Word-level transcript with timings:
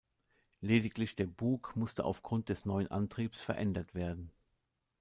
Lediglich 0.61 1.15
der 1.15 1.27
Bug 1.27 1.75
musste 1.75 2.05
aufgrund 2.05 2.49
des 2.49 2.65
neuen 2.65 2.87
Antriebs 2.87 3.39
verändert 3.43 3.93
werden. 3.93 4.31